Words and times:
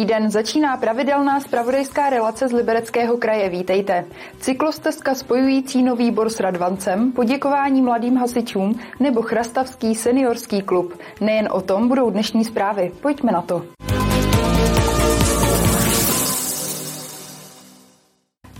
Dobrý 0.00 0.14
den, 0.14 0.30
začíná 0.30 0.76
pravidelná 0.76 1.40
spravodajská 1.40 2.10
relace 2.10 2.48
z 2.48 2.52
Libereckého 2.52 3.16
kraje. 3.16 3.48
Vítejte. 3.48 4.04
Cyklostezka 4.38 5.14
spojující 5.14 5.82
Nový 5.82 6.10
Bor 6.10 6.30
s 6.30 6.40
Radvancem, 6.40 7.12
poděkování 7.12 7.82
mladým 7.82 8.16
hasičům 8.16 8.80
nebo 9.00 9.22
Chrastavský 9.22 9.94
seniorský 9.94 10.62
klub. 10.62 10.98
Nejen 11.20 11.48
o 11.52 11.60
tom 11.60 11.88
budou 11.88 12.10
dnešní 12.10 12.44
zprávy. 12.44 12.92
Pojďme 13.00 13.32
na 13.32 13.42
to. 13.42 13.79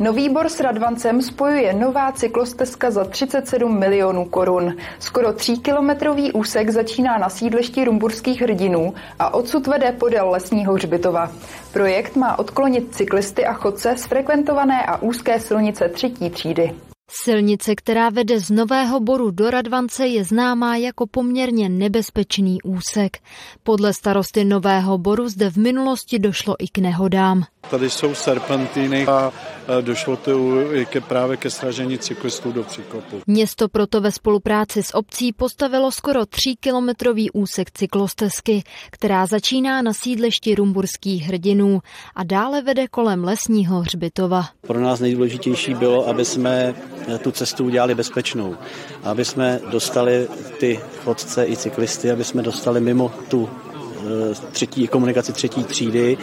Nový 0.01 0.29
Bor 0.29 0.49
s 0.49 0.61
Radvancem 0.61 1.23
spojuje 1.23 1.73
nová 1.73 2.13
cyklostezka 2.13 2.91
za 2.91 3.05
37 3.05 3.79
milionů 3.79 4.25
korun. 4.25 4.77
Skoro 4.99 5.33
tříkilometrový 5.33 6.33
úsek 6.33 6.71
začíná 6.71 7.19
na 7.19 7.29
sídlišti 7.29 7.85
rumburských 7.85 8.43
hrdinů 8.43 8.95
a 9.19 9.35
odsud 9.35 9.67
vede 9.67 9.93
podél 9.93 10.31
lesního 10.31 10.75
hřbitova. 10.75 11.31
Projekt 11.73 12.17
má 12.17 12.39
odklonit 12.39 12.95
cyklisty 12.95 13.47
a 13.47 13.53
chodce 13.53 13.97
z 13.97 14.07
frekventované 14.07 14.83
a 14.87 15.03
úzké 15.03 15.41
silnice 15.41 15.89
třetí 15.89 16.31
třídy. 16.31 16.75
Silnice, 17.13 17.75
která 17.75 18.11
vede 18.11 18.41
z 18.41 18.51
Nového 18.51 19.01
Boru 19.01 19.31
do 19.31 19.51
Radvance, 19.51 20.07
je 20.07 20.25
známá 20.25 20.77
jako 20.77 21.07
poměrně 21.07 21.69
nebezpečný 21.69 22.63
úsek. 22.63 23.19
Podle 23.63 23.95
starosty 23.95 24.45
Nového 24.45 24.99
Boru 24.99 25.29
zde 25.29 25.51
v 25.51 25.57
minulosti 25.57 26.19
došlo 26.19 26.55
i 26.59 26.69
k 26.69 26.79
nehodám. 26.79 27.45
Tady 27.71 27.91
jsou 27.91 28.15
serpentíny 28.15 29.07
a 29.07 29.33
došlo 29.81 30.17
to 30.17 30.61
i 30.75 30.87
ke 30.87 31.01
právě 31.01 31.37
ke 31.37 31.51
sražení 31.51 31.99
cyklistů 31.99 32.53
do 32.53 32.63
příkopu. 32.63 33.21
Město 33.27 33.69
proto 33.69 34.01
ve 34.01 34.13
spolupráci 34.13 34.83
s 34.83 34.95
obcí 34.95 35.33
postavilo 35.33 35.93
skoro 35.93 36.23
3-kilometrový 36.23 37.29
úsek 37.33 37.71
cyklostezky, 37.71 38.63
která 38.91 39.27
začíná 39.27 39.83
na 39.83 39.93
sídlišti 39.93 40.55
rumburských 40.55 41.23
hrdinů 41.23 41.81
a 42.15 42.25
dále 42.25 42.63
vede 42.63 42.89
kolem 42.89 43.25
lesního 43.25 43.81
hřbitova. 43.81 44.47
Pro 44.61 44.81
nás 44.81 45.01
nejdůležitější 45.01 45.75
bylo, 45.75 46.09
aby 46.09 46.25
jsme 46.25 46.75
tu 47.23 47.31
cestu 47.31 47.65
udělali 47.65 47.95
bezpečnou, 47.95 48.57
aby 49.03 49.25
jsme 49.25 49.61
dostali 49.71 50.29
ty 50.61 50.81
chodce 51.05 51.47
i 51.47 51.57
cyklisty, 51.57 52.11
aby 52.11 52.25
jsme 52.25 52.43
dostali 52.43 52.81
mimo 52.81 53.13
tu 53.29 53.49
eh, 53.49 54.35
třetí 54.53 54.89
komunikaci 54.89 55.33
třetí 55.33 55.65
třídy 55.65 56.19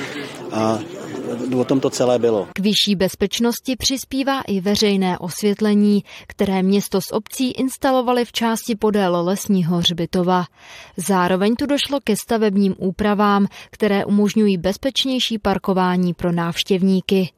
a 0.51 0.79
o 1.57 1.63
tom 1.63 1.79
to 1.79 1.89
celé 1.89 2.19
bylo. 2.19 2.47
K 2.53 2.59
vyšší 2.59 2.95
bezpečnosti 2.95 3.75
přispívá 3.75 4.41
i 4.41 4.61
veřejné 4.61 5.17
osvětlení, 5.17 6.03
které 6.27 6.63
město 6.63 7.01
s 7.01 7.13
obcí 7.13 7.51
instalovali 7.51 8.25
v 8.25 8.31
části 8.31 8.75
podél 8.75 9.23
lesního 9.23 9.77
hřbitova. 9.77 10.45
Zároveň 10.97 11.55
tu 11.55 11.65
došlo 11.65 11.99
ke 12.03 12.15
stavebním 12.15 12.75
úpravám, 12.77 13.47
které 13.71 14.05
umožňují 14.05 14.57
bezpečnější 14.57 15.39
parkování 15.39 16.13
pro 16.13 16.31
návštěvníky. 16.31 17.29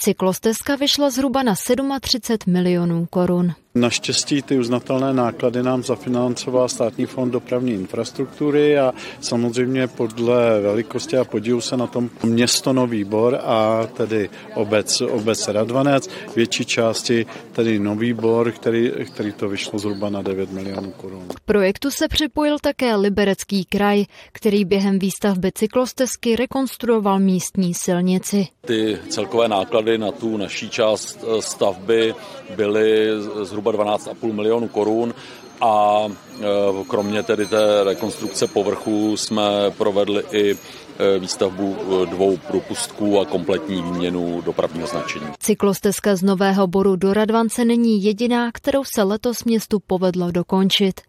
Cyklostezka 0.00 0.76
vyšla 0.76 1.10
zhruba 1.10 1.42
na 1.42 1.54
37 2.00 2.52
milionů 2.52 3.06
korun. 3.10 3.54
Naštěstí 3.74 4.42
ty 4.42 4.58
uznatelné 4.58 5.12
náklady 5.12 5.62
nám 5.62 5.82
zafinancoval 5.82 6.68
Státní 6.68 7.06
fond 7.06 7.30
dopravní 7.30 7.72
infrastruktury 7.72 8.78
a 8.78 8.92
samozřejmě 9.20 9.86
podle 9.86 10.60
velikosti 10.60 11.16
a 11.16 11.24
podílu 11.24 11.60
se 11.60 11.76
na 11.76 11.86
tom 11.86 12.10
město 12.24 12.72
Nový 12.72 13.04
Bor 13.04 13.40
a 13.44 13.86
tedy 13.96 14.30
obec, 14.54 15.00
obec 15.00 15.48
Radvanec, 15.48 16.08
větší 16.36 16.64
části 16.64 17.26
tedy 17.52 17.78
Nový 17.78 18.12
Bor, 18.12 18.52
který, 18.52 18.92
který 19.06 19.32
to 19.32 19.48
vyšlo 19.48 19.78
zhruba 19.78 20.10
na 20.10 20.22
9 20.22 20.52
milionů 20.52 20.90
korun. 20.90 21.28
K 21.34 21.40
projektu 21.40 21.90
se 21.90 22.08
připojil 22.08 22.58
také 22.58 22.96
Liberecký 22.96 23.64
kraj, 23.64 24.04
který 24.32 24.64
během 24.64 24.98
výstavby 24.98 25.52
cyklostezky 25.54 26.36
rekonstruoval 26.36 27.18
místní 27.18 27.74
silnici. 27.74 28.46
Ty 28.60 28.98
celkové 29.08 29.48
náklady 29.48 29.87
na 29.96 30.12
tu 30.12 30.36
naší 30.36 30.70
část 30.70 31.24
stavby 31.40 32.14
byly 32.56 33.08
zhruba 33.42 33.68
zhruba 33.68 33.72
12,5 33.72 34.32
milionů 34.32 34.68
korun 34.68 35.14
a 35.60 36.04
e, 36.06 36.84
kromě 36.88 37.22
tedy 37.22 37.46
té 37.46 37.84
rekonstrukce 37.84 38.46
povrchu 38.46 39.16
jsme 39.16 39.42
provedli 39.78 40.22
i 40.32 40.50
e, 40.52 41.18
výstavbu 41.18 41.76
dvou 42.04 42.36
propustků 42.36 43.20
a 43.20 43.24
kompletní 43.24 43.82
výměnu 43.82 44.40
dopravního 44.40 44.86
značení. 44.86 45.26
Cyklostezka 45.38 46.16
z 46.16 46.22
Nového 46.22 46.66
Boru 46.66 46.96
do 46.96 47.14
Radvance 47.14 47.64
není 47.64 48.04
jediná, 48.04 48.52
kterou 48.52 48.84
se 48.84 49.02
letos 49.02 49.44
městu 49.44 49.78
povedlo 49.86 50.30
dokončit. 50.30 51.00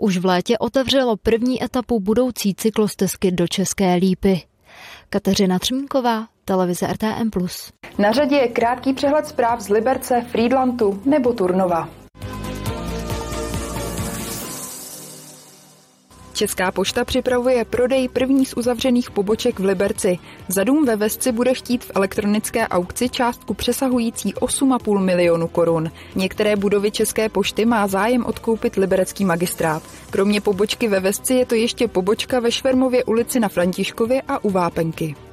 Už 0.00 0.18
v 0.18 0.26
létě 0.26 0.58
otevřelo 0.58 1.16
první 1.16 1.64
etapu 1.64 2.00
budoucí 2.00 2.54
cyklostezky 2.54 3.30
do 3.30 3.48
České 3.48 3.94
Lípy. 3.94 4.42
Kateřina 5.10 5.58
Třmínková, 5.58 6.26
televize 6.46 6.86
RTM+. 6.86 7.30
Na 7.98 8.12
řadě 8.12 8.36
je 8.36 8.48
krátký 8.48 8.92
přehled 8.92 9.26
zpráv 9.26 9.60
z 9.60 9.68
Liberce, 9.68 10.24
Friedlandu 10.30 11.02
nebo 11.04 11.32
Turnova. 11.32 11.88
Česká 16.36 16.72
pošta 16.72 17.04
připravuje 17.04 17.64
prodej 17.64 18.08
první 18.08 18.46
z 18.46 18.54
uzavřených 18.56 19.10
poboček 19.10 19.60
v 19.60 19.64
Liberci. 19.64 20.18
Za 20.48 20.64
dům 20.64 20.86
ve 20.86 20.96
Vesci 20.96 21.32
bude 21.32 21.54
chtít 21.54 21.84
v 21.84 21.90
elektronické 21.94 22.68
aukci 22.68 23.08
částku 23.08 23.54
přesahující 23.54 24.34
8,5 24.34 24.98
milionu 24.98 25.48
korun. 25.48 25.90
Některé 26.14 26.56
budovy 26.56 26.90
České 26.90 27.28
pošty 27.28 27.64
má 27.64 27.86
zájem 27.86 28.26
odkoupit 28.26 28.76
liberecký 28.76 29.24
magistrát. 29.24 29.82
Kromě 30.10 30.40
pobočky 30.40 30.88
ve 30.88 31.00
Vesci 31.00 31.34
je 31.34 31.46
to 31.46 31.54
ještě 31.54 31.88
pobočka 31.88 32.40
ve 32.40 32.52
Švermově 32.52 33.04
ulici 33.04 33.40
na 33.40 33.48
Františkově 33.48 34.22
a 34.28 34.44
u 34.44 34.50
Vápenky. 34.50 35.25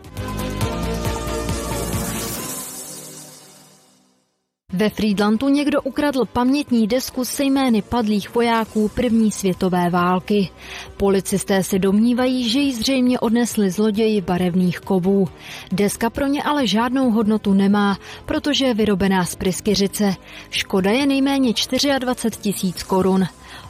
Ve 4.73 4.89
Friedlandu 4.89 5.49
někdo 5.49 5.81
ukradl 5.81 6.25
pamětní 6.25 6.87
desku 6.87 7.25
se 7.25 7.43
jmény 7.43 7.81
padlých 7.81 8.35
vojáků 8.35 8.89
první 8.89 9.31
světové 9.31 9.89
války. 9.89 10.49
Policisté 10.97 11.63
se 11.63 11.79
domnívají, 11.79 12.49
že 12.49 12.59
ji 12.59 12.73
zřejmě 12.73 13.19
odnesli 13.19 13.71
zloději 13.71 14.21
barevných 14.21 14.79
kovů. 14.79 15.27
Deska 15.71 16.09
pro 16.09 16.27
ně 16.27 16.43
ale 16.43 16.67
žádnou 16.67 17.11
hodnotu 17.11 17.53
nemá, 17.53 17.97
protože 18.25 18.65
je 18.65 18.73
vyrobená 18.73 19.25
z 19.25 19.35
pryskyřice. 19.35 20.15
Škoda 20.49 20.91
je 20.91 21.05
nejméně 21.05 21.53
24 21.99 22.41
tisíc 22.41 22.83
korun. 22.83 23.25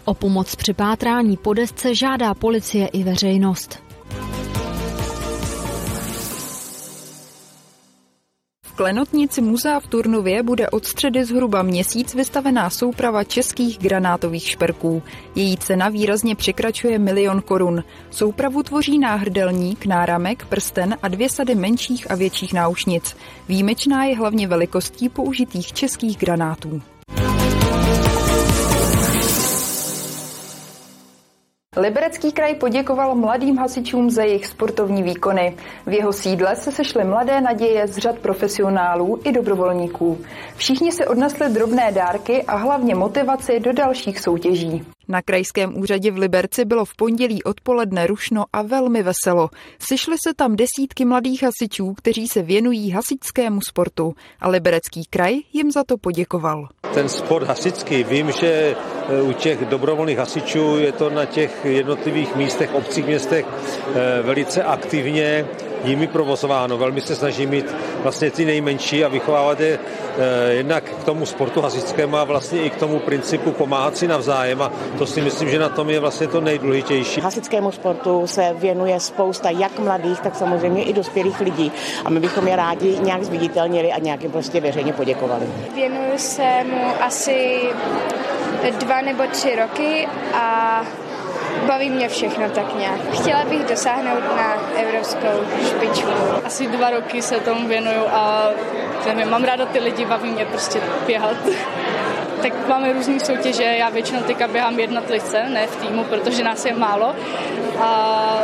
O 0.05 0.13
pomoc 0.13 0.55
při 0.55 0.73
pátrání 0.73 1.37
po 1.37 1.53
desce 1.53 1.95
žádá 1.95 2.33
policie 2.33 2.87
i 2.87 3.03
veřejnost. 3.03 3.92
Klenotnici 8.75 9.41
muzea 9.41 9.79
v 9.79 9.88
Turnově 9.88 10.44
bude 10.44 10.69
od 10.69 10.85
středy 10.85 11.25
zhruba 11.25 11.63
měsíc 11.63 12.16
vystavená 12.16 12.69
souprava 12.69 13.23
českých 13.23 13.78
granátových 13.78 14.50
šperků. 14.50 15.03
Její 15.35 15.57
cena 15.57 15.89
výrazně 15.89 16.35
překračuje 16.35 17.00
milion 17.00 17.41
korun. 17.41 17.83
Soupravu 18.12 18.63
tvoří 18.63 19.00
náhrdelník, 19.00 19.85
náramek, 19.85 20.45
prsten 20.45 20.97
a 21.01 21.07
dvě 21.07 21.29
sady 21.29 21.56
menších 21.56 22.12
a 22.12 22.16
větších 22.16 22.53
náušnic. 22.53 23.16
Výjimečná 23.47 24.06
je 24.06 24.17
hlavně 24.17 24.47
velikostí 24.47 25.09
použitých 25.09 25.73
českých 25.73 26.17
granátů. 26.17 26.81
Liberecký 31.78 32.31
kraj 32.31 32.56
poděkoval 32.56 33.16
mladým 33.16 33.57
hasičům 33.57 34.09
za 34.09 34.23
jejich 34.23 34.47
sportovní 34.47 35.03
výkony. 35.03 35.57
V 35.86 35.94
jeho 35.94 36.13
sídle 36.13 36.56
se 36.56 36.71
sešly 36.71 37.03
mladé 37.03 37.42
naděje 37.42 37.88
z 37.88 37.97
řad 37.97 38.19
profesionálů 38.19 39.19
i 39.24 39.31
dobrovolníků. 39.31 40.18
Všichni 40.56 40.92
si 40.92 41.07
odnesli 41.07 41.50
drobné 41.50 41.92
dárky 41.92 42.44
a 42.44 42.56
hlavně 42.56 42.95
motivaci 42.95 43.59
do 43.59 43.74
dalších 43.74 44.19
soutěží. 44.19 44.93
Na 45.07 45.21
krajském 45.21 45.77
úřadě 45.77 46.11
v 46.11 46.17
Liberci 46.17 46.65
bylo 46.65 46.85
v 46.85 46.95
pondělí 46.95 47.44
odpoledne 47.44 48.07
rušno 48.07 48.45
a 48.53 48.61
velmi 48.61 49.03
veselo. 49.03 49.50
Sešly 49.79 50.15
se 50.27 50.33
tam 50.33 50.55
desítky 50.55 51.05
mladých 51.05 51.44
hasičů, 51.44 51.94
kteří 51.94 52.27
se 52.27 52.41
věnují 52.41 52.91
hasičskému 52.91 53.61
sportu 53.61 54.15
a 54.39 54.50
Liberecký 54.50 55.05
kraj 55.09 55.39
jim 55.53 55.71
za 55.71 55.83
to 55.83 55.97
poděkoval. 55.97 56.67
Ten 56.94 57.09
sport 57.09 57.47
hasičský, 57.47 58.03
vím, 58.03 58.31
že 58.31 58.47
e, 58.47 59.21
u 59.21 59.33
těch 59.33 59.65
dobrovolných 59.65 60.17
hasičů 60.17 60.77
je 60.77 60.91
to 60.91 61.09
na 61.09 61.25
těch 61.25 61.65
jednotlivých 61.65 62.35
místech, 62.35 62.73
obcích, 62.73 63.06
městech 63.06 63.45
e, 63.45 64.21
velice 64.21 64.63
aktivně 64.63 65.45
jimi 65.83 66.07
provozováno. 66.07 66.77
Velmi 66.77 67.01
se 67.01 67.15
snaží 67.15 67.45
mít 67.45 67.75
vlastně 68.03 68.31
ty 68.31 68.45
nejmenší 68.45 69.06
a 69.06 69.07
vychovávat 69.07 69.59
je 69.59 69.80
eh, 69.80 70.53
jednak 70.53 70.83
k 70.83 71.03
tomu 71.03 71.25
sportu 71.25 71.62
hasičskému 71.62 72.18
a 72.18 72.24
vlastně 72.24 72.62
i 72.62 72.69
k 72.69 72.75
tomu 72.75 73.00
principu 73.00 73.51
pomáhat 73.51 73.97
si 73.97 74.07
navzájem 74.07 74.62
a 74.62 74.71
to 74.97 75.06
si 75.06 75.21
myslím, 75.21 75.50
že 75.50 75.59
na 75.59 75.69
tom 75.69 75.89
je 75.89 76.00
vlastně 76.00 76.27
to 76.27 76.41
nejdůležitější. 76.41 77.21
Hasičskému 77.21 77.71
sportu 77.71 78.27
se 78.27 78.53
věnuje 78.53 79.00
spousta 79.00 79.50
jak 79.50 79.80
mladých, 79.80 80.19
tak 80.19 80.35
samozřejmě 80.35 80.83
i 80.83 80.94
dospělých 80.94 81.39
lidí 81.39 81.71
a 82.06 82.09
my 82.09 82.19
bychom 82.19 82.47
je 82.47 82.56
rádi 82.56 82.97
nějak 83.01 83.24
zviditelnili 83.24 83.91
a 83.91 84.00
nějak 84.00 84.21
jim 84.21 84.31
prostě 84.31 84.62
veřejně 84.62 84.94
poděkovali. 84.94 85.45
Věnuju 85.75 86.18
se 86.18 86.63
mu 86.63 86.85
asi 87.01 87.59
dva 88.80 89.01
nebo 89.01 89.24
tři 89.31 89.56
roky 89.56 90.07
a 90.33 90.81
Baví 91.68 91.89
mě 91.89 92.10
všechno 92.10 92.50
tak 92.50 92.75
nějak. 92.75 93.00
Chtěla 93.12 93.45
bych 93.45 93.63
dosáhnout 93.63 94.24
na 94.38 94.54
evropskou 94.75 95.45
špičku. 95.68 96.12
Asi 96.44 96.68
dva 96.68 96.89
roky 96.89 97.21
se 97.21 97.39
tomu 97.39 97.68
věnuju 97.68 98.07
a 98.12 98.50
nevím, 99.06 99.30
mám 99.30 99.44
ráda 99.44 99.65
ty 99.65 99.80
lidi, 99.80 100.06
baví 100.06 100.30
mě 100.30 100.45
prostě 100.45 100.81
běhat. 101.06 101.38
tak 102.42 102.68
máme 102.68 102.94
různé 102.94 103.19
soutěže, 103.19 103.63
já 103.63 103.89
většinou 103.89 104.21
teďka 104.21 104.48
běhám 104.48 104.80
jednotlivce, 104.80 105.44
ne 105.50 105.68
v 105.68 105.75
týmu, 105.75 106.04
protože 106.04 106.44
nás 106.44 106.65
je 106.65 106.74
málo. 106.74 107.15
A 107.80 108.39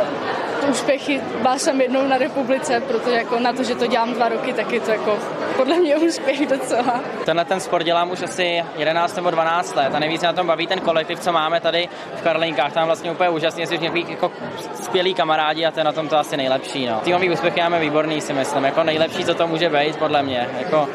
úspěchy 0.64 1.20
byla 1.42 1.58
jsem 1.58 1.80
jednou 1.80 2.06
na 2.06 2.18
republice, 2.18 2.80
protože 2.80 3.16
jako 3.16 3.38
na 3.38 3.52
to, 3.52 3.62
že 3.62 3.74
to 3.74 3.86
dělám 3.86 4.14
dva 4.14 4.28
roky, 4.28 4.52
tak 4.52 4.72
je 4.72 4.80
to 4.80 4.90
jako 4.90 5.18
podle 5.56 5.76
mě 5.76 5.96
úspěch 5.96 6.46
docela. 6.46 7.00
Tenhle 7.24 7.44
ten 7.44 7.60
sport 7.60 7.84
dělám 7.84 8.10
už 8.10 8.22
asi 8.22 8.64
11 8.76 9.16
nebo 9.16 9.30
12 9.30 9.76
let 9.76 9.94
a 9.94 9.98
nejvíc 9.98 10.22
na 10.22 10.32
tom 10.32 10.46
baví 10.46 10.66
ten 10.66 10.80
kolektiv, 10.80 11.20
co 11.20 11.32
máme 11.32 11.60
tady 11.60 11.88
v 12.16 12.22
Karlinkách. 12.22 12.72
Tam 12.72 12.86
vlastně 12.86 13.10
úplně 13.10 13.30
úžasně, 13.30 13.66
jsi 13.66 13.78
nějaký 13.78 14.06
jako 14.08 14.32
skvělý 14.74 15.14
kamarádi 15.14 15.66
a 15.66 15.70
to 15.70 15.80
je 15.80 15.84
na 15.84 15.92
tom 15.92 16.08
to 16.08 16.18
asi 16.18 16.36
nejlepší. 16.36 16.86
No. 16.86 17.00
Týmový 17.00 17.30
úspěchy 17.30 17.60
máme 17.60 17.80
výborný, 17.80 18.20
si 18.20 18.32
myslím. 18.32 18.64
Jako 18.64 18.82
nejlepší, 18.82 19.24
co 19.24 19.34
to 19.34 19.46
může 19.46 19.68
být, 19.68 19.96
podle 19.96 20.22
mě. 20.22 20.48
Jako 20.58 20.88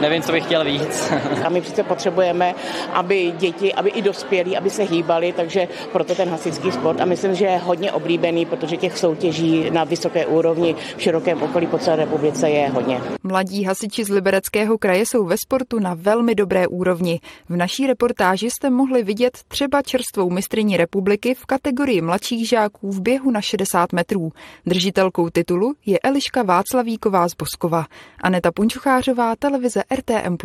nevím, 0.00 0.22
co 0.22 0.32
bych 0.32 0.44
chtěl 0.44 0.64
víc. 0.64 1.12
a 1.44 1.48
my 1.48 1.60
přece 1.60 1.82
potřebujeme, 1.82 2.54
aby 2.92 3.32
děti, 3.38 3.74
aby 3.74 3.90
i 3.90 4.02
dospělí, 4.02 4.56
aby 4.56 4.70
se 4.70 4.82
hýbali, 4.82 5.32
takže 5.32 5.68
proto 5.92 6.14
ten 6.14 6.28
hasičský 6.28 6.72
sport 6.72 7.00
a 7.00 7.04
myslím, 7.04 7.34
že 7.34 7.44
je 7.44 7.58
hodně 7.58 7.92
oblíbený, 7.92 8.46
protože 8.46 8.76
těch 8.76 8.98
soutěží 8.98 9.70
na 9.70 9.84
vysoké 9.84 10.26
úrovni 10.26 10.76
v 10.96 11.02
širokém 11.02 11.42
okolí 11.42 11.66
po 11.66 11.78
celé 11.78 11.96
republice 11.96 12.50
je 12.50 12.68
hodně. 12.68 13.00
Mladí 13.22 13.64
hasiči 13.64 14.04
z 14.04 14.08
Libereckého 14.08 14.78
kraje 14.78 15.06
jsou 15.06 15.24
ve 15.24 15.36
sportu 15.36 15.78
na 15.78 15.94
velmi 15.94 16.34
dobré 16.34 16.66
úrovni. 16.66 17.20
V 17.48 17.56
naší 17.56 17.86
reportáži 17.86 18.50
jste 18.50 18.70
mohli 18.70 19.02
vidět 19.02 19.38
třeba 19.48 19.82
čerstvou 19.82 20.30
mistriní 20.30 20.76
republiky 20.76 21.34
v 21.34 21.46
kategorii 21.46 22.00
mladších 22.00 22.48
žáků 22.48 22.92
v 22.92 23.00
běhu 23.00 23.30
na 23.30 23.40
60 23.40 23.92
metrů. 23.92 24.32
Držitelkou 24.66 25.30
titulu 25.30 25.74
je 25.86 25.98
Eliška 25.98 26.42
Václavíková 26.42 27.28
z 27.28 27.34
Boskova. 27.34 27.84
Aneta 28.22 28.52
Punčuchářová, 28.52 29.36
televize 29.36 29.82
RTM+. 29.98 30.36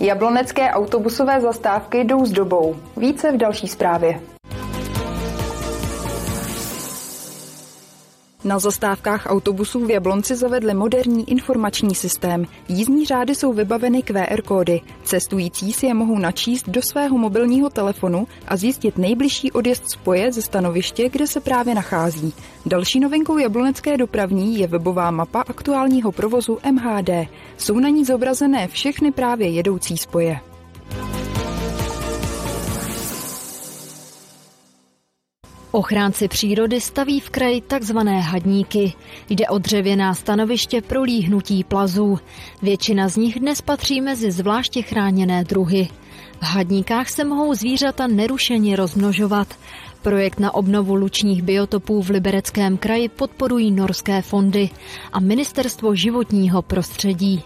Jablonecké 0.00 0.70
autobusové 0.70 1.40
zastávky 1.40 2.04
jdou 2.04 2.26
s 2.26 2.32
dobou. 2.32 2.76
Více 2.96 3.32
v 3.32 3.36
další 3.36 3.68
zprávě. 3.68 4.20
Na 8.46 8.58
zastávkách 8.58 9.26
autobusů 9.26 9.86
v 9.86 9.90
Jablonci 9.90 10.36
zavedli 10.36 10.74
moderní 10.74 11.30
informační 11.30 11.94
systém. 11.94 12.46
Jízdní 12.68 13.06
řády 13.06 13.34
jsou 13.34 13.52
vybaveny 13.52 14.02
QR 14.02 14.42
kódy. 14.42 14.80
Cestující 15.04 15.72
si 15.72 15.86
je 15.86 15.94
mohou 15.94 16.18
načíst 16.18 16.68
do 16.68 16.82
svého 16.82 17.18
mobilního 17.18 17.70
telefonu 17.70 18.28
a 18.48 18.56
zjistit 18.56 18.98
nejbližší 18.98 19.52
odjezd 19.52 19.90
spoje 19.90 20.32
ze 20.32 20.42
stanoviště, 20.42 21.08
kde 21.08 21.26
se 21.26 21.40
právě 21.40 21.74
nachází. 21.74 22.32
Další 22.66 23.00
novinkou 23.00 23.38
jablonecké 23.38 23.96
dopravní 23.96 24.58
je 24.58 24.66
webová 24.66 25.10
mapa 25.10 25.40
aktuálního 25.40 26.12
provozu 26.12 26.58
MHD. 26.72 27.10
Jsou 27.58 27.78
na 27.78 27.88
ní 27.88 28.04
zobrazené 28.04 28.68
všechny 28.68 29.12
právě 29.12 29.48
jedoucí 29.48 29.98
spoje. 29.98 30.40
Ochránci 35.76 36.28
přírody 36.28 36.80
staví 36.80 37.20
v 37.20 37.30
kraji 37.30 37.60
takzvané 37.60 38.20
hadníky. 38.20 38.92
Jde 39.28 39.48
o 39.48 39.58
dřevěná 39.58 40.14
stanoviště 40.14 40.82
pro 40.82 41.02
líhnutí 41.02 41.64
plazů. 41.64 42.18
Většina 42.62 43.08
z 43.08 43.16
nich 43.16 43.40
dnes 43.40 43.60
patří 43.60 44.00
mezi 44.00 44.30
zvláště 44.30 44.82
chráněné 44.82 45.44
druhy. 45.44 45.88
V 46.40 46.42
hadníkách 46.42 47.08
se 47.08 47.24
mohou 47.24 47.54
zvířata 47.54 48.06
nerušeně 48.06 48.76
rozmnožovat. 48.76 49.48
Projekt 50.02 50.40
na 50.40 50.54
obnovu 50.54 50.94
lučních 50.94 51.42
biotopů 51.42 52.02
v 52.02 52.10
Libereckém 52.10 52.76
kraji 52.76 53.08
podporují 53.08 53.70
norské 53.70 54.22
fondy 54.22 54.70
a 55.12 55.20
Ministerstvo 55.20 55.94
životního 55.94 56.62
prostředí. 56.62 57.42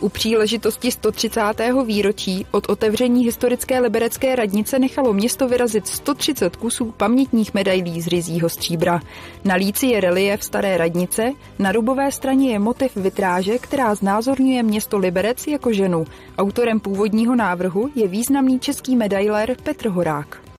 U 0.00 0.08
příležitosti 0.08 0.90
130. 0.90 1.40
výročí 1.86 2.46
od 2.50 2.70
otevření 2.70 3.24
historické 3.24 3.80
liberecké 3.80 4.36
radnice 4.36 4.78
nechalo 4.78 5.12
město 5.12 5.48
vyrazit 5.48 5.86
130 5.86 6.56
kusů 6.56 6.94
pamětních 6.96 7.54
medailí 7.54 8.00
z 8.00 8.06
rizího 8.06 8.48
stříbra. 8.48 9.00
Na 9.44 9.54
líci 9.54 9.86
je 9.86 10.00
relief 10.00 10.44
staré 10.44 10.76
radnice, 10.76 11.32
na 11.58 11.72
rubové 11.72 12.12
straně 12.12 12.52
je 12.52 12.58
motiv 12.58 12.96
vitráže, 12.96 13.58
která 13.58 13.94
znázorňuje 13.94 14.62
město 14.62 14.98
Liberec 14.98 15.46
jako 15.46 15.72
ženu. 15.72 16.04
Autorem 16.38 16.80
původního 16.80 17.34
návrhu 17.36 17.90
je 17.94 18.08
významný 18.08 18.60
český 18.60 18.96
medailér 18.96 19.56
Petr 19.62 19.88
Horák. 19.88 20.49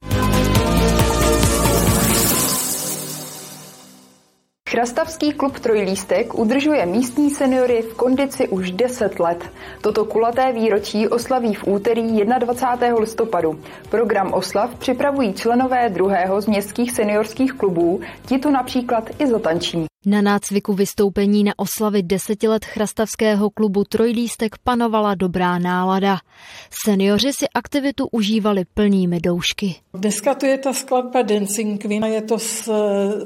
Chrastavský 4.72 5.32
klub 5.32 5.60
Trojlístek 5.60 6.34
udržuje 6.34 6.86
místní 6.86 7.30
seniory 7.30 7.82
v 7.82 7.94
kondici 7.94 8.48
už 8.48 8.72
10 8.72 9.20
let. 9.20 9.44
Toto 9.82 10.06
kulaté 10.06 10.54
výročí 10.54 11.08
oslaví 11.08 11.54
v 11.54 11.68
úterý 11.68 12.26
21. 12.40 13.00
listopadu. 13.00 13.60
Program 13.90 14.34
oslav 14.34 14.76
připravují 14.76 15.34
členové 15.34 15.90
druhého 15.90 16.42
z 16.42 16.48
městských 16.48 16.92
seniorských 16.92 17.54
klubů, 17.54 18.02
ti 18.26 18.40
tu 18.40 18.52
například 18.52 19.10
i 19.20 19.28
zatančí. 19.28 19.91
Na 20.06 20.22
nácviku 20.22 20.74
vystoupení 20.74 21.44
na 21.44 21.54
oslavy 21.58 22.04
deseti 22.04 22.48
let 22.48 22.66
chrastavského 22.66 23.50
klubu 23.50 23.84
Trojlístek 23.84 24.58
panovala 24.64 25.14
dobrá 25.14 25.62
nálada. 25.62 26.26
Seniori 26.74 27.30
si 27.30 27.46
aktivitu 27.46 28.10
užívali 28.10 28.66
plnými 28.66 29.22
doušky. 29.22 29.94
Dneska 29.94 30.34
to 30.34 30.46
je 30.46 30.58
ta 30.58 30.74
skladba 30.74 31.22
Dancing 31.22 31.78
Queen, 31.78 32.02
je 32.04 32.22
to 32.22 32.40
z 32.40 32.66
eh, 32.68 32.74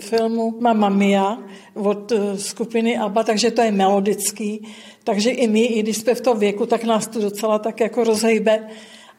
filmu 0.04 0.60
Mamma 0.60 0.90
Mia 0.90 1.40
od 1.80 2.12
eh, 2.12 2.38
skupiny 2.38 2.98
ABBA, 3.00 3.24
takže 3.24 3.52
to 3.52 3.62
je 3.62 3.72
melodický. 3.72 4.68
Takže 5.04 5.30
i 5.30 5.48
my, 5.48 5.66
i 5.66 5.80
když 5.80 5.98
jsme 5.98 6.16
v 6.16 6.22
tom 6.22 6.40
věku, 6.40 6.66
tak 6.66 6.84
nás 6.84 7.08
to 7.08 7.22
docela 7.22 7.60
tak 7.60 7.80
jako 7.80 8.04
rozhejbe 8.04 8.68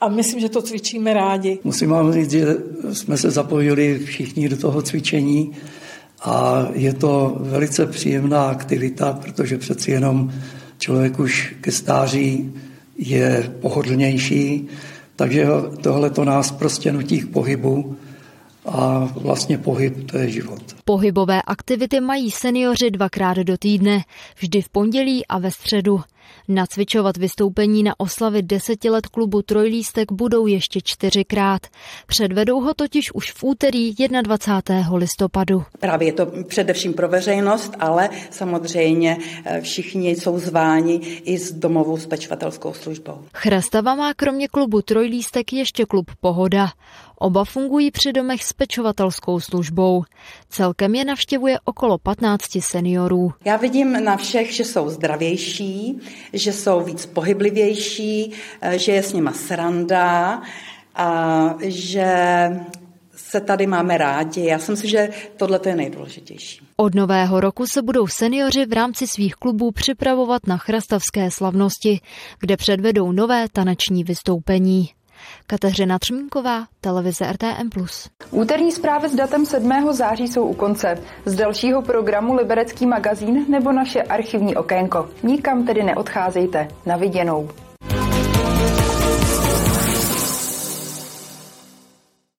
a 0.01 0.09
myslím, 0.09 0.41
že 0.41 0.49
to 0.49 0.63
cvičíme 0.63 1.15
rádi. 1.15 1.59
Musím 1.65 1.89
vám 1.89 2.13
říct, 2.13 2.31
že 2.31 2.47
jsme 2.93 3.17
se 3.17 3.31
zapojili 3.31 3.99
všichni 3.99 4.49
do 4.49 4.57
toho 4.57 4.83
cvičení 4.83 5.57
a 6.23 6.67
je 6.73 6.95
to 6.95 7.37
velice 7.41 7.87
příjemná 7.87 8.45
aktivita, 8.45 9.13
protože 9.13 9.59
přeci 9.59 9.91
jenom 9.91 10.33
člověk 10.79 11.19
už 11.19 11.55
ke 11.61 11.73
stáří 11.73 12.55
je 12.99 13.53
pohodlnější, 13.61 14.69
takže 15.17 15.47
tohle 15.81 16.11
to 16.11 16.25
nás 16.25 16.51
prostě 16.51 16.93
nutí 16.93 17.21
k 17.21 17.31
pohybu 17.31 17.97
a 18.67 19.13
vlastně 19.17 19.59
pohyb 19.59 20.11
to 20.11 20.19
je 20.19 20.31
život. 20.31 20.63
Pohybové 20.85 21.43
aktivity 21.43 22.01
mají 22.01 22.31
seniori 22.31 22.91
dvakrát 22.91 23.37
do 23.37 23.59
týdne, 23.59 24.03
vždy 24.39 24.63
v 24.63 24.69
pondělí 24.69 25.27
a 25.27 25.39
ve 25.39 25.51
středu. 25.51 26.01
Nacvičovat 26.49 27.17
vystoupení 27.17 27.83
na 27.83 28.01
oslavy 28.01 28.43
deseti 28.43 28.91
let 28.91 29.07
klubu 29.07 29.43
Trojlístek 29.43 30.13
budou 30.13 30.47
ještě 30.47 30.81
čtyřikrát. 30.85 31.67
Předvedou 32.07 32.61
ho 32.61 32.75
totiž 32.75 33.13
už 33.13 33.33
v 33.33 33.45
úterý 33.45 33.95
21. 34.23 34.97
listopadu. 34.97 35.63
Právě 35.81 36.09
je 36.09 36.13
to 36.13 36.27
především 36.49 36.95
pro 36.95 37.09
veřejnost, 37.09 37.77
ale 37.81 38.11
samozřejmě 38.31 39.19
eh, 39.45 39.61
všichni 39.61 40.11
jsou 40.11 40.39
zváni 40.39 40.95
i 41.25 41.39
s 41.39 41.53
domovou 41.53 41.97
s 41.97 42.07
pečovatelskou 42.07 42.73
službou. 42.73 43.19
Chrastava 43.35 43.95
má 43.95 44.15
kromě 44.15 44.49
klubu 44.49 44.83
Trojlístek 44.83 45.53
ještě 45.53 45.85
klub 45.85 46.11
Pohoda. 46.21 46.69
Oba 47.19 47.45
fungují 47.45 47.91
při 47.91 48.13
domech 48.13 48.45
s 48.45 48.53
pečovatelskou 48.53 49.41
službou. 49.41 50.03
Celkem 50.49 50.95
je 50.95 51.05
navštěvuje 51.05 51.59
okolo 51.65 51.99
15 51.99 52.43
seniorů. 52.61 53.33
Já 53.45 53.57
vidím 53.57 54.05
na 54.05 54.17
všech, 54.17 54.55
že 54.55 54.65
jsou 54.65 54.91
zdravější, 54.91 56.01
že 56.33 56.53
jsou 56.53 56.81
víc 56.81 57.07
pohyblivější, 57.07 58.33
eh, 58.61 58.79
že 58.79 58.93
je 58.93 59.03
s 59.03 59.13
nima 59.13 59.33
sranda 59.33 60.43
a 60.95 61.55
že 61.63 62.17
se 63.17 63.41
tady 63.41 63.67
máme 63.67 63.99
rádi. 63.99 64.45
Já 64.45 64.59
si 64.59 64.71
myslím, 64.71 64.91
že 64.91 65.09
tohle 65.37 65.61
je 65.67 65.77
nejdůležitější. 65.77 66.67
Od 66.77 66.95
nového 66.95 67.41
roku 67.41 67.67
se 67.67 67.83
budou 67.83 68.07
seniori 68.07 68.67
v 68.67 68.73
rámci 68.73 69.07
svých 69.07 69.35
klubů 69.35 69.71
připravovat 69.71 70.47
na 70.47 70.57
chrastavské 70.57 71.31
slavnosti, 71.31 72.01
kde 72.41 72.57
předvedou 72.57 73.13
nové 73.13 73.47
taneční 73.53 74.05
vystoupení. 74.05 74.96
Kateřina 75.47 75.99
Třmínková, 75.99 76.65
televize 76.81 77.33
RTM+. 77.33 77.71
Úterní 78.31 78.73
zprávy 78.73 79.09
s 79.09 79.15
datem 79.15 79.47
7. 79.47 79.93
září 79.93 80.29
jsou 80.29 80.47
u 80.47 80.55
konce. 80.55 80.99
Z 81.25 81.35
dalšího 81.35 81.83
programu 81.83 82.35
Liberecký 82.35 82.87
magazín 82.87 83.45
nebo 83.49 83.73
naše 83.73 84.03
archivní 84.03 84.57
okénko. 84.57 85.09
Nikam 85.23 85.67
tedy 85.67 85.83
neodcházejte. 85.83 86.69
Na 86.87 86.97
viděnou. 86.97 87.49